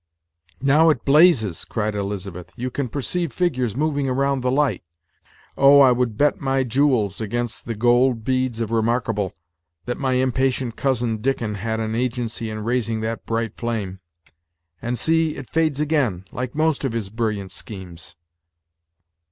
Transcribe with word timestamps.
"Now 0.63 0.89
it 0.89 1.05
blazes," 1.05 1.63
cried 1.63 1.93
Elizabeth; 1.93 2.51
"you 2.55 2.71
can 2.71 2.87
perceive 2.89 3.31
figures 3.31 3.75
moving 3.75 4.09
around 4.09 4.41
the 4.41 4.49
light. 4.49 4.81
Oh! 5.55 5.79
I 5.81 5.91
would 5.91 6.17
bet 6.17 6.41
my 6.41 6.63
jewels 6.63 7.21
against 7.21 7.65
the 7.65 7.75
gold 7.75 8.23
beads 8.23 8.59
of 8.61 8.71
Remarkable, 8.71 9.35
that 9.85 9.99
my 9.99 10.13
impatient 10.13 10.75
Cousin 10.75 11.17
Dickon 11.17 11.53
had 11.53 11.79
an 11.79 11.93
agency 11.93 12.49
in 12.49 12.63
raising 12.63 13.01
that 13.01 13.27
bright 13.27 13.55
flame; 13.55 13.99
and 14.81 14.97
see! 14.97 15.35
it 15.35 15.51
fades 15.51 15.79
again, 15.79 16.25
like 16.31 16.55
most 16.55 16.83
of 16.83 16.93
his 16.93 17.11
brilliant 17.11 17.51
schemes." 17.51 18.15